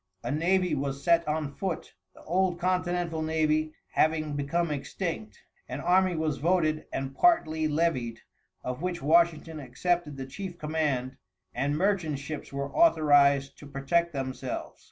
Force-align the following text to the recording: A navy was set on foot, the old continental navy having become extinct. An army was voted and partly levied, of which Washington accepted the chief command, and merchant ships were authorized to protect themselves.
A 0.23 0.31
navy 0.31 0.73
was 0.73 1.03
set 1.03 1.27
on 1.27 1.53
foot, 1.53 1.93
the 2.15 2.23
old 2.23 2.59
continental 2.59 3.21
navy 3.21 3.75
having 3.91 4.35
become 4.35 4.71
extinct. 4.71 5.37
An 5.69 5.79
army 5.79 6.15
was 6.15 6.37
voted 6.39 6.87
and 6.91 7.13
partly 7.15 7.67
levied, 7.67 8.19
of 8.63 8.81
which 8.81 8.99
Washington 9.03 9.59
accepted 9.59 10.17
the 10.17 10.25
chief 10.25 10.57
command, 10.57 11.17
and 11.53 11.77
merchant 11.77 12.17
ships 12.17 12.51
were 12.51 12.75
authorized 12.75 13.59
to 13.59 13.67
protect 13.67 14.11
themselves. 14.11 14.79